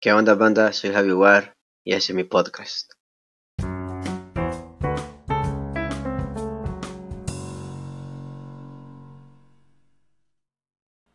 [0.00, 0.72] ¿Qué onda banda?
[0.72, 2.92] Soy Javi War y ese es mi podcast.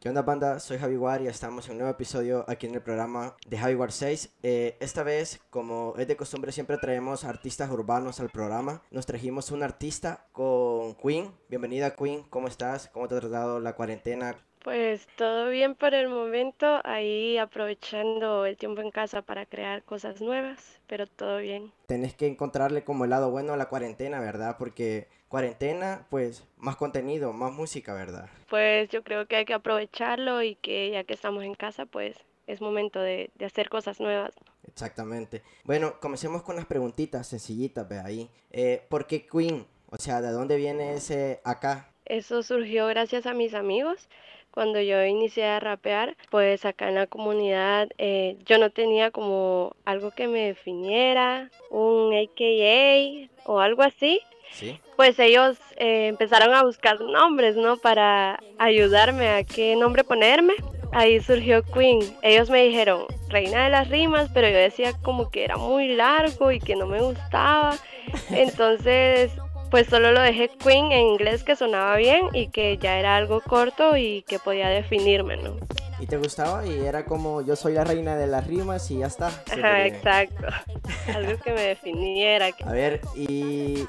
[0.02, 0.60] ¿Qué onda banda?
[0.60, 3.76] Soy Javi War y estamos en un nuevo episodio aquí en el programa de Javi
[3.76, 4.36] War 6.
[4.44, 8.84] Eh, esta vez, como es de costumbre, siempre traemos artistas urbanos al programa.
[8.92, 11.32] Nos trajimos un artista con Queen.
[11.48, 12.90] Bienvenida Queen, ¿cómo estás?
[12.90, 14.36] ¿Cómo te ha tratado la cuarentena?
[14.64, 20.22] Pues todo bien por el momento, ahí aprovechando el tiempo en casa para crear cosas
[20.22, 21.74] nuevas, pero todo bien.
[21.86, 24.56] Tenés que encontrarle como el lado bueno a la cuarentena, ¿verdad?
[24.58, 28.30] Porque cuarentena, pues más contenido, más música, ¿verdad?
[28.50, 32.16] Pues yo creo que hay que aprovecharlo y que ya que estamos en casa, pues
[32.48, 34.34] es momento de, de hacer cosas nuevas.
[34.66, 35.44] Exactamente.
[35.66, 38.30] Bueno, comencemos con las preguntitas sencillitas, ve ahí.
[38.50, 39.66] Eh, ¿Por qué Queen?
[39.90, 41.90] O sea, ¿de dónde viene ese acá?
[42.06, 44.10] Eso surgió gracias a mis amigos
[44.54, 49.76] cuando yo inicié a rapear, pues acá en la comunidad eh, yo no tenía como
[49.84, 54.20] algo que me definiera, un AKA o algo así.
[54.52, 54.80] Sí.
[54.96, 57.78] Pues ellos eh, empezaron a buscar nombres, ¿no?
[57.78, 60.54] Para ayudarme a qué nombre ponerme.
[60.92, 62.02] Ahí surgió Queen.
[62.22, 66.52] Ellos me dijeron Reina de las Rimas, pero yo decía como que era muy largo
[66.52, 67.76] y que no me gustaba.
[68.30, 69.32] Entonces
[69.74, 73.42] pues solo lo dejé Queen en inglés que sonaba bien y que ya era algo
[73.42, 75.56] corto y que podía definirme, ¿no?
[76.00, 76.64] ¿Y te gustaba?
[76.64, 79.30] Y era como yo soy la reina de las rimas y ya está.
[79.52, 80.46] Ajá, exacto.
[81.16, 82.50] algo que me definiera.
[82.64, 83.88] A ver, ¿y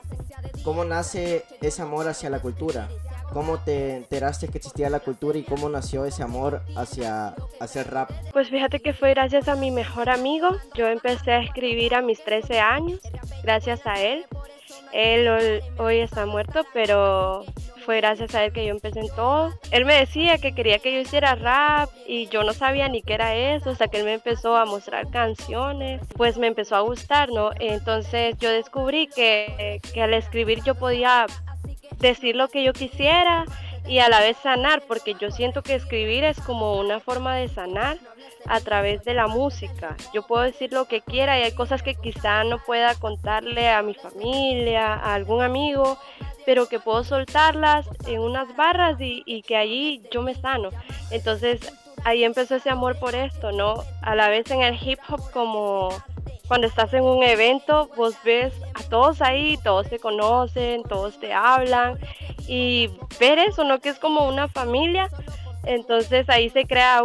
[0.63, 2.89] cómo nace ese amor hacia la cultura?
[3.35, 8.11] ¿Cómo te enteraste que existía la cultura y cómo nació ese amor hacia hacer rap?
[8.33, 10.49] Pues fíjate que fue gracias a mi mejor amigo.
[10.75, 13.01] Yo empecé a escribir a mis 13 años,
[13.43, 14.25] gracias a él.
[14.95, 17.45] Él hoy está muerto, pero
[17.85, 19.53] fue gracias a él que yo empecé en todo.
[19.73, 23.15] Él me decía que quería que yo hiciera rap y yo no sabía ni qué
[23.15, 27.31] era eso, hasta que él me empezó a mostrar canciones, pues me empezó a gustar,
[27.31, 27.51] ¿no?
[27.59, 31.27] Entonces yo descubrí que, que al escribir yo podía
[31.99, 33.47] decir lo que yo quisiera
[33.87, 37.49] y a la vez sanar, porque yo siento que escribir es como una forma de
[37.49, 37.99] sanar
[38.47, 39.97] a través de la música.
[40.13, 43.83] Yo puedo decir lo que quiera y hay cosas que quizá no pueda contarle a
[43.83, 45.99] mi familia, a algún amigo,
[46.47, 50.71] pero que puedo soltarlas en unas barras y, que allí yo me sano.
[51.11, 51.61] Entonces
[52.05, 53.83] ahí empezó ese amor por esto, ¿no?
[54.03, 55.91] A la vez en el hip hop como
[56.49, 61.33] cuando estás en un evento, vos ves a todos ahí, todos se conocen, todos te
[61.33, 61.99] hablan
[62.47, 63.81] y ver eso, ¿no?
[63.81, 65.09] Que es como una familia.
[65.67, 67.03] Entonces ahí se crea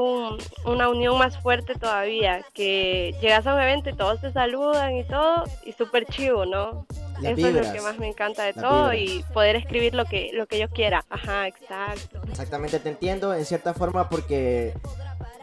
[0.65, 5.05] una unión más fuerte todavía, que llegas a un evento y todos te saludan y
[5.05, 6.85] todo, y súper chivo, ¿no?
[7.23, 10.45] Eso es lo que más me encanta de todo y poder escribir lo que, lo
[10.45, 11.05] que yo quiera.
[11.09, 12.21] Ajá, exacto.
[12.29, 14.73] Exactamente, te entiendo en cierta forma porque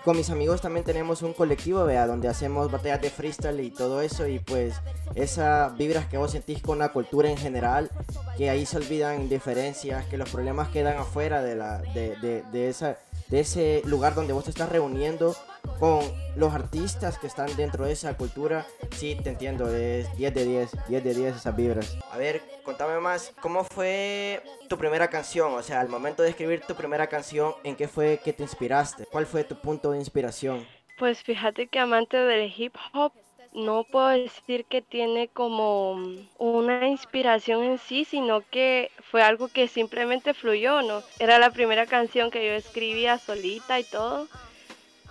[0.06, 4.02] con mis amigos también tenemos un colectivo, vea, donde hacemos batallas de freestyle y todo
[4.02, 4.76] eso y pues
[5.16, 7.90] esas vibras que vos sentís con la cultura en general,
[8.36, 12.68] que ahí se olvidan diferencias, que los problemas quedan afuera de, la, de, de, de
[12.68, 15.34] esa de ese lugar donde vos te estás reuniendo
[15.78, 16.00] con
[16.36, 20.70] los artistas que están dentro de esa cultura, sí, te entiendo, es 10 de 10,
[20.88, 21.96] 10 de 10 esas vibras.
[22.10, 25.54] A ver, contame más, ¿cómo fue tu primera canción?
[25.54, 29.06] O sea, al momento de escribir tu primera canción, ¿en qué fue que te inspiraste?
[29.06, 30.66] ¿Cuál fue tu punto de inspiración?
[30.98, 33.12] Pues fíjate que amante del hip hop,
[33.56, 35.92] no puedo decir que tiene como
[36.38, 41.02] una inspiración en sí, sino que fue algo que simplemente fluyó, ¿no?
[41.18, 44.28] Era la primera canción que yo escribía solita y todo.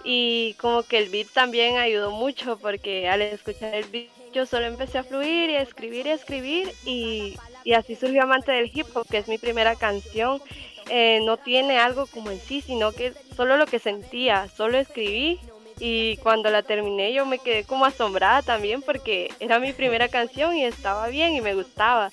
[0.06, 4.66] Y como que el beat también ayudó mucho porque al escuchar el beat yo solo
[4.66, 7.38] empecé a fluir y a escribir y a escribir y,
[7.74, 10.42] así surgió Amante del Hip Hop, que es mi primera canción.
[10.90, 15.40] Eh, no tiene algo como en sí, sino que solo lo que sentía, solo escribí
[15.80, 20.56] y cuando la terminé yo me quedé como asombrada también porque era mi primera canción
[20.56, 22.10] y estaba bien y me gustaba.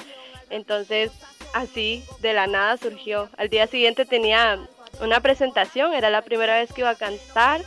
[0.48, 1.10] Entonces
[1.52, 3.28] así de la nada surgió.
[3.36, 4.58] Al día siguiente tenía
[5.00, 7.62] una presentación, era la primera vez que iba a cantar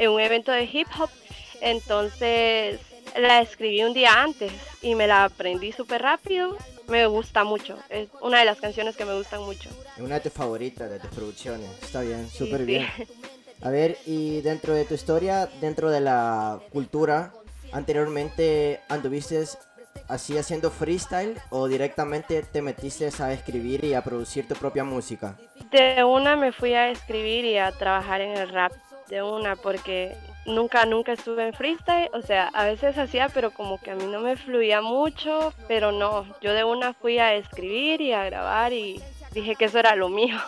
[0.00, 1.10] en un evento de hip hop.
[1.60, 2.80] Entonces
[3.16, 4.52] la escribí un día antes
[4.82, 6.56] y me la aprendí súper rápido.
[6.88, 9.70] Me gusta mucho, es una de las canciones que me gustan mucho.
[9.98, 12.88] Una de tus favoritas de tus producciones, está bien, súper bien.
[13.62, 17.32] A ver, y dentro de tu historia, dentro de la cultura,
[17.72, 19.44] anteriormente anduviste
[20.08, 25.36] así haciendo freestyle o directamente te metiste a escribir y a producir tu propia música?
[25.70, 28.72] De una me fui a escribir y a trabajar en el rap,
[29.10, 30.16] de una, porque
[30.46, 34.04] nunca, nunca estuve en freestyle, o sea, a veces hacía, pero como que a mí
[34.06, 38.72] no me fluía mucho, pero no, yo de una fui a escribir y a grabar
[38.72, 39.02] y
[39.32, 40.38] dije que eso era lo mío.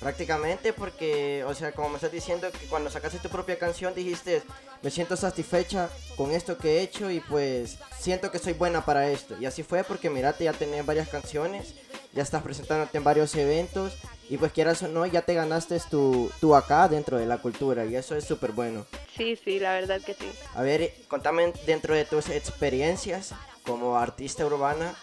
[0.00, 4.42] Prácticamente porque, o sea, como me estás diciendo que cuando sacaste tu propia canción dijiste,
[4.82, 9.08] me siento satisfecha con esto que he hecho y pues siento que soy buena para
[9.08, 9.36] esto.
[9.40, 11.74] Y así fue porque mirate, ya tenés varias canciones,
[12.12, 13.94] ya estás presentándote en varios eventos
[14.28, 17.84] y pues quieras o no, ya te ganaste tu, tu acá dentro de la cultura
[17.84, 18.86] y eso es súper bueno.
[19.16, 20.30] Sí, sí, la verdad que sí.
[20.54, 24.94] A ver, contame dentro de tus experiencias como artista urbana,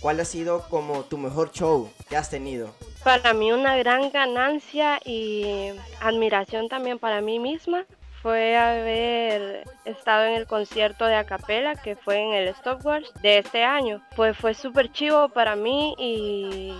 [0.00, 2.74] ¿cuál ha sido como tu mejor show que has tenido?
[3.04, 7.84] Para mí una gran ganancia y admiración también para mí misma
[8.22, 13.64] fue haber estado en el concierto de Acapela que fue en el Stopwatch de este
[13.64, 14.02] año.
[14.16, 16.72] Pues fue súper chivo para mí y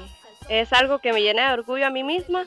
[0.49, 2.46] es algo que me llena de orgullo a mí misma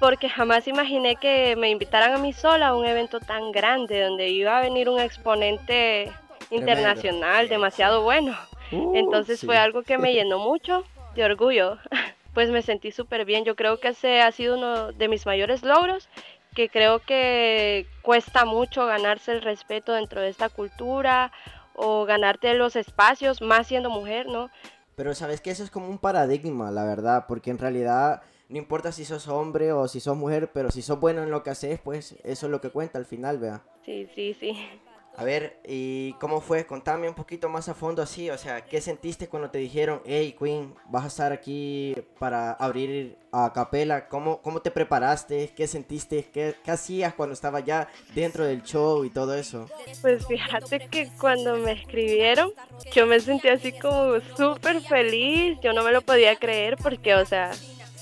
[0.00, 4.28] porque jamás imaginé que me invitaran a mí sola a un evento tan grande donde
[4.28, 6.12] iba a venir un exponente
[6.50, 8.36] internacional demasiado bueno.
[8.70, 10.84] Uh, Entonces fue algo que me llenó mucho
[11.14, 11.78] de orgullo.
[12.34, 13.44] Pues me sentí súper bien.
[13.44, 16.08] Yo creo que ese ha sido uno de mis mayores logros,
[16.54, 21.32] que creo que cuesta mucho ganarse el respeto dentro de esta cultura
[21.74, 24.50] o ganarte los espacios, más siendo mujer, ¿no?
[24.96, 28.90] Pero sabes que eso es como un paradigma, la verdad, porque en realidad no importa
[28.90, 31.78] si sos hombre o si sos mujer, pero si sos bueno en lo que haces,
[31.80, 33.62] pues eso es lo que cuenta al final, vea.
[33.84, 34.80] Sí, sí, sí.
[35.18, 36.64] A ver, ¿y cómo fue?
[36.64, 40.36] Contame un poquito más a fondo así, o sea, ¿qué sentiste cuando te dijeron, hey
[40.38, 44.08] Queen, vas a estar aquí para abrir a capela?
[44.08, 45.50] ¿Cómo, cómo te preparaste?
[45.56, 46.30] ¿Qué sentiste?
[46.32, 49.66] ¿Qué, ¿Qué hacías cuando estaba ya dentro del show y todo eso?
[50.02, 52.52] Pues fíjate que cuando me escribieron,
[52.92, 57.26] yo me sentí así como súper feliz, yo no me lo podía creer porque, o
[57.26, 57.50] sea,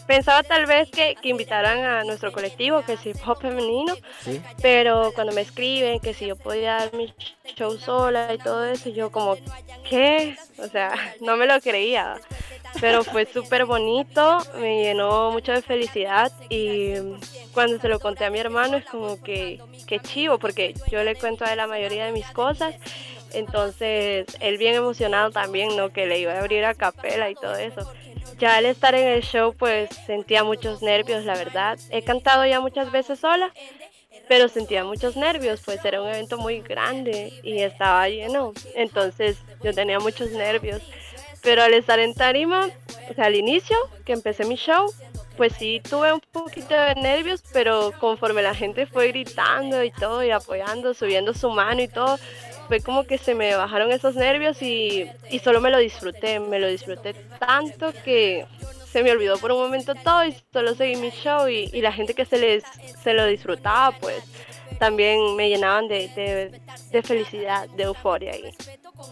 [0.06, 3.94] Pensaba tal vez que, que invitaran a nuestro colectivo, que es hip hop femenino,
[4.62, 7.12] pero cuando me escriben que si yo podía dar mi
[7.56, 9.36] show sola y todo eso, yo como,
[9.88, 10.36] ¿qué?
[10.58, 12.16] O sea, no me lo creía,
[12.80, 16.94] pero fue súper bonito, me llenó mucho de felicidad y
[17.52, 21.16] cuando se lo conté a mi hermano es como que, que chivo, porque yo le
[21.16, 22.74] cuento a él la mayoría de mis cosas
[23.32, 25.90] entonces, él bien emocionado también, ¿no?
[25.90, 27.92] Que le iba a abrir a capela y todo eso.
[28.38, 31.78] Ya al estar en el show, pues sentía muchos nervios, la verdad.
[31.90, 33.52] He cantado ya muchas veces sola,
[34.28, 38.52] pero sentía muchos nervios, pues era un evento muy grande y estaba lleno.
[38.75, 40.82] Entonces yo tenía muchos nervios.
[41.43, 42.69] Pero al estar en tarima,
[43.08, 44.93] o sea, al inicio, que empecé mi show,
[45.37, 50.25] pues sí tuve un poquito de nervios, pero conforme la gente fue gritando y todo
[50.25, 52.19] y apoyando, subiendo su mano y todo,
[52.66, 56.58] fue como que se me bajaron esos nervios y, y solo me lo disfruté, me
[56.58, 58.46] lo disfruté tanto que
[58.90, 61.92] se me olvidó por un momento todo y solo seguí mi show y, y la
[61.92, 62.64] gente que se les
[63.02, 64.24] se lo disfrutaba pues
[64.78, 66.60] también me llenaban de, de,
[66.90, 68.54] de felicidad, de euforia ahí.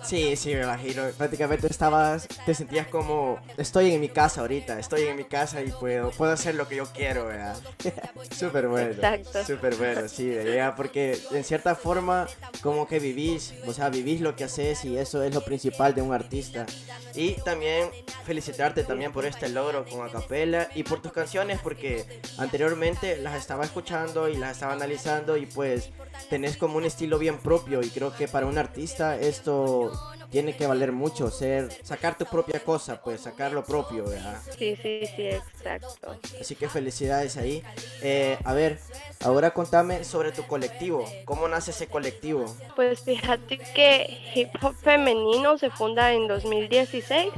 [0.04, 1.02] Sí, sí, me imagino.
[1.16, 5.70] Prácticamente estabas, te sentías como, estoy en mi casa ahorita, estoy en mi casa y
[5.70, 7.56] puedo, puedo hacer lo que yo quiero, ¿verdad?
[8.30, 8.90] súper bueno.
[8.90, 9.44] Exacto.
[9.44, 10.34] Súper bueno, sí,
[10.76, 12.26] porque en cierta forma
[12.62, 16.02] como que vivís, o sea, vivís lo que haces y eso es lo principal de
[16.02, 16.66] un artista.
[17.14, 17.90] Y también
[18.24, 23.64] felicitarte también por este logro con Acapella y por tus canciones porque anteriormente las estaba
[23.64, 25.90] escuchando y las estaba analizando y pues
[26.28, 29.92] tenés como un estilo bien propio y creo que para un artista esto
[30.30, 34.40] tiene que valer mucho, ser sacar tu propia cosa, pues sacar lo propio, ¿verdad?
[34.58, 36.16] Sí, sí, sí, exacto.
[36.40, 37.62] Así que felicidades ahí.
[38.02, 38.80] Eh, a ver,
[39.24, 42.46] ahora contame sobre tu colectivo, ¿cómo nace ese colectivo?
[42.74, 47.32] Pues fíjate que Hip Hop Femenino se funda en 2016.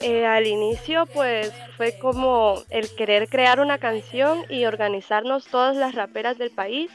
[0.00, 5.96] Eh, al inicio pues fue como el querer crear una canción y organizarnos todas las
[5.96, 6.88] raperas del país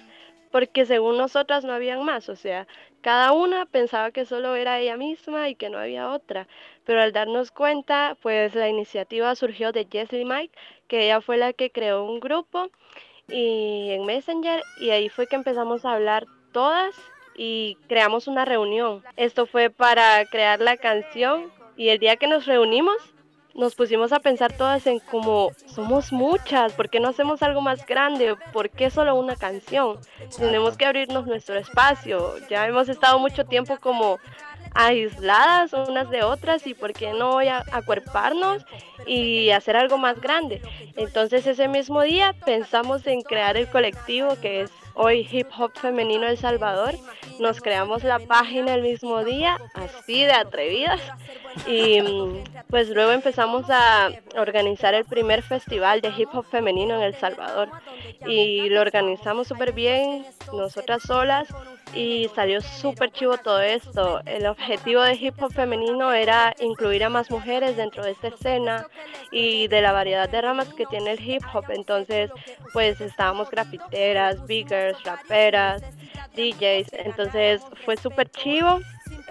[0.53, 2.67] porque según nosotras no habían más, o sea,
[3.01, 6.47] cada una pensaba que solo era ella misma y que no había otra,
[6.85, 10.55] pero al darnos cuenta, pues la iniciativa surgió de Jessie Mike,
[10.87, 12.69] que ella fue la que creó un grupo
[13.29, 16.93] y en Messenger y ahí fue que empezamos a hablar todas
[17.35, 19.03] y creamos una reunión.
[19.17, 23.12] Esto fue para crear la canción y el día que nos reunimos
[23.53, 27.85] nos pusimos a pensar todas en como somos muchas, ¿por qué no hacemos algo más
[27.85, 28.35] grande?
[28.51, 29.99] ¿Por qué solo una canción?
[30.37, 32.35] Tenemos que abrirnos nuestro espacio.
[32.49, 34.19] Ya hemos estado mucho tiempo como
[34.73, 38.65] aisladas unas de otras y por qué no voy a acuerparnos
[39.05, 40.61] y hacer algo más grande.
[40.95, 46.27] Entonces ese mismo día pensamos en crear el colectivo que es hoy Hip Hop Femenino
[46.27, 46.95] El Salvador.
[47.39, 51.01] Nos creamos la página el mismo día, así de atrevidas.
[51.67, 57.01] Y mm, pues luego empezamos a organizar el primer festival de hip hop femenino en
[57.01, 57.69] El Salvador.
[58.25, 61.47] Y lo organizamos súper bien, nosotras solas.
[61.95, 64.21] Y salió súper chivo todo esto.
[64.25, 68.87] El objetivo de hip hop femenino era incluir a más mujeres dentro de esta escena
[69.31, 71.65] y de la variedad de ramas que tiene el hip hop.
[71.69, 72.31] Entonces,
[72.71, 75.81] pues estábamos grafiteras, biggers, raperas,
[76.35, 76.93] DJs.
[76.93, 78.79] Entonces fue súper chivo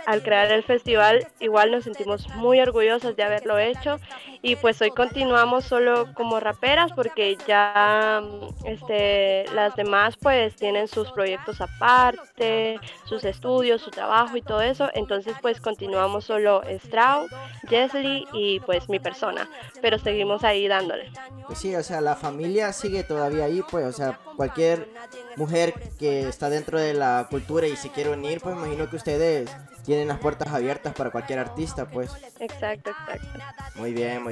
[0.07, 3.99] al crear el festival igual nos sentimos muy orgullosos de haberlo hecho
[4.43, 8.21] y pues hoy continuamos solo como raperas porque ya
[8.65, 14.89] este, las demás pues tienen sus proyectos aparte, sus estudios, su trabajo y todo eso,
[14.95, 17.29] entonces pues continuamos solo Strau,
[17.69, 19.49] Jesly y pues mi persona,
[19.81, 21.11] pero seguimos ahí dándole.
[21.47, 24.89] Pues sí, o sea, la familia sigue todavía ahí, pues, o sea, cualquier
[25.37, 29.51] mujer que está dentro de la cultura y se quiere unir, pues imagino que ustedes
[29.85, 32.11] tienen las puertas abiertas para cualquier artista, pues.
[32.39, 33.39] Exacto, exacto.
[33.75, 34.32] Muy bien, muy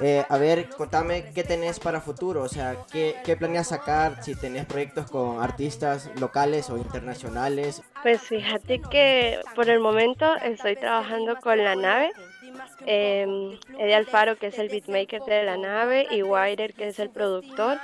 [0.00, 4.34] Eh, a ver, contame qué tenés para futuro, o sea, qué, qué planeas sacar, si
[4.34, 7.82] tenés proyectos con artistas locales o internacionales.
[8.02, 12.12] Pues fíjate que por el momento estoy trabajando con la nave.
[12.86, 17.10] Eh, Eddie Alfaro, que es el beatmaker de la nave, y Wider, que es el
[17.10, 17.78] productor.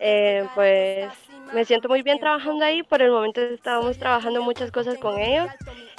[0.00, 1.10] Eh, pues
[1.52, 2.82] me siento muy bien trabajando ahí.
[2.82, 5.48] Por el momento estábamos trabajando muchas cosas con ellos.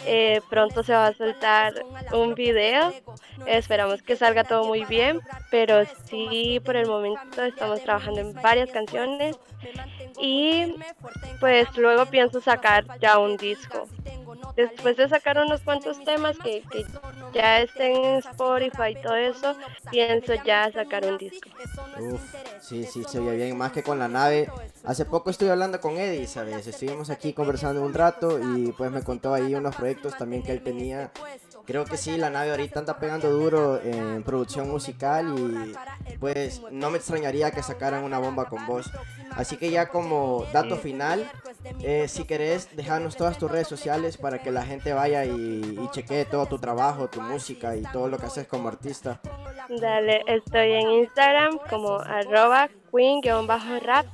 [0.06, 1.74] Eh, pronto se va a soltar
[2.14, 2.94] un video.
[3.46, 5.20] Esperamos que salga todo muy bien.
[5.52, 9.38] Pero sí, por el momento estamos trabajando en varias canciones.
[10.20, 10.76] Y
[11.40, 13.88] pues luego pienso sacar ya un disco.
[14.56, 16.86] Después de sacar unos cuantos temas que, que
[17.34, 19.56] ya estén en Spotify y todo eso,
[19.92, 21.50] pienso ya sacar un disco.
[22.00, 22.22] Uf,
[22.62, 24.50] sí, sí, se oye bien, más que con la nave.
[24.84, 26.68] Hace poco estuve hablando con Eddie, ¿sabes?
[26.68, 30.62] Estuvimos aquí conversando un rato y pues me contó ahí unos proyectos también que él
[30.62, 31.12] tenía.
[31.66, 36.92] Creo que sí, la nave ahorita anda pegando duro en producción musical y pues no
[36.92, 38.92] me extrañaría que sacaran una bomba con vos.
[39.32, 41.30] Así que ya como dato final,
[41.82, 45.90] eh, si querés, dejarnos todas tus redes sociales para que la gente vaya y, y
[45.92, 49.20] chequee todo tu trabajo, tu música y todo lo que haces como artista.
[49.70, 54.06] Dale, estoy en Instagram como arroba queen-rap-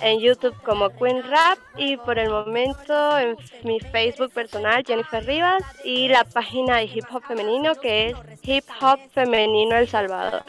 [0.00, 5.62] en YouTube como Queen Rap y por el momento en mi Facebook personal Jennifer Rivas
[5.82, 10.44] y la página de hip hop femenino que es Hip Hop Femenino El Salvador.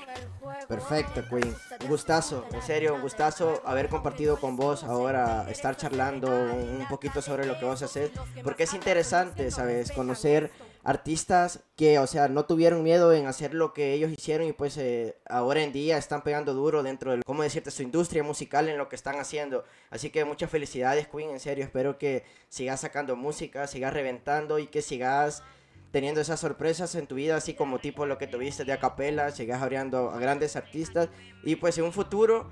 [0.69, 1.55] Perfecto, Queen.
[1.81, 7.23] Un gustazo, en serio, un gustazo haber compartido con vos ahora, estar charlando un poquito
[7.23, 8.11] sobre lo que vos haces,
[8.43, 9.91] porque es interesante, ¿sabes?
[9.91, 10.51] Conocer
[10.83, 14.77] artistas que, o sea, no tuvieron miedo en hacer lo que ellos hicieron y pues
[14.77, 18.77] eh, ahora en día están pegando duro dentro de, ¿cómo decirte?, su industria musical en
[18.77, 19.65] lo que están haciendo.
[19.89, 24.67] Así que muchas felicidades, Queen, en serio, espero que sigas sacando música, sigas reventando y
[24.67, 25.41] que sigas
[25.91, 29.61] teniendo esas sorpresas en tu vida, así como tipo lo que tuviste de acapella, sigas
[29.61, 31.09] abriendo a grandes artistas
[31.43, 32.51] y pues en un futuro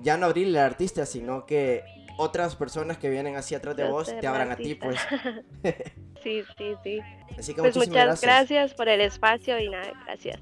[0.00, 1.84] ya no abrirle al artista, sino que
[2.18, 5.08] otras personas que vienen así atrás de Yo vos te abran a ti, artista.
[5.62, 5.72] pues.
[6.22, 7.00] Sí, sí, sí.
[7.36, 8.22] Así que Pues muchísimas muchas gracias.
[8.22, 10.38] gracias por el espacio y nada, gracias.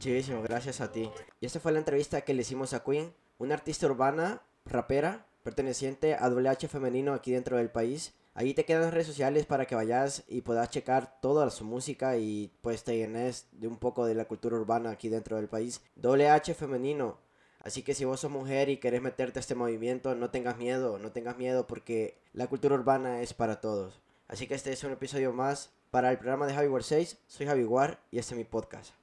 [0.00, 1.08] Chivísimo, gracias a ti.
[1.40, 6.14] Y esta fue la entrevista que le hicimos a Queen, una artista urbana, rapera, perteneciente
[6.16, 8.12] a WH femenino aquí dentro del país.
[8.40, 12.16] Ahí te quedan las redes sociales para que vayas y puedas checar toda su música
[12.16, 15.82] y pues te llenes de un poco de la cultura urbana aquí dentro del país.
[15.96, 17.18] WH femenino.
[17.58, 20.98] Así que si vos sos mujer y querés meterte a este movimiento, no tengas miedo,
[20.98, 24.00] no tengas miedo porque la cultura urbana es para todos.
[24.26, 27.18] Así que este es un episodio más para el programa de Javi War 6.
[27.26, 28.99] Soy Javi War y este es mi podcast.